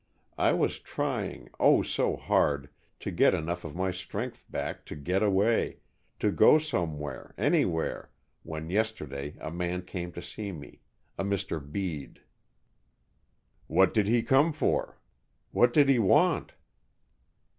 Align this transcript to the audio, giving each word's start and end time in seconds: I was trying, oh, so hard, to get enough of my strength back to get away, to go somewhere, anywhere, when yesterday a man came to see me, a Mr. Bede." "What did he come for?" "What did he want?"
I 0.39 0.53
was 0.53 0.79
trying, 0.79 1.49
oh, 1.59 1.83
so 1.83 2.15
hard, 2.15 2.69
to 3.01 3.11
get 3.11 3.35
enough 3.35 3.63
of 3.63 3.75
my 3.75 3.91
strength 3.91 4.43
back 4.49 4.83
to 4.87 4.95
get 4.95 5.21
away, 5.21 5.77
to 6.17 6.31
go 6.31 6.57
somewhere, 6.57 7.35
anywhere, 7.37 8.09
when 8.41 8.71
yesterday 8.71 9.35
a 9.39 9.51
man 9.51 9.83
came 9.83 10.11
to 10.13 10.21
see 10.23 10.51
me, 10.51 10.81
a 11.19 11.23
Mr. 11.23 11.59
Bede." 11.61 12.21
"What 13.67 13.93
did 13.93 14.07
he 14.07 14.23
come 14.23 14.53
for?" 14.53 14.97
"What 15.51 15.71
did 15.71 15.87
he 15.87 15.99
want?" 15.99 16.53